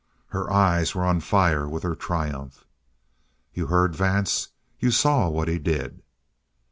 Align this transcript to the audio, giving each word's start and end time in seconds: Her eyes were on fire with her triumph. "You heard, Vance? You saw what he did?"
Her 0.29 0.51
eyes 0.51 0.95
were 0.95 1.05
on 1.05 1.19
fire 1.19 1.69
with 1.69 1.83
her 1.83 1.93
triumph. 1.93 2.65
"You 3.53 3.67
heard, 3.67 3.95
Vance? 3.95 4.47
You 4.79 4.89
saw 4.89 5.29
what 5.29 5.47
he 5.47 5.59
did?" 5.59 6.01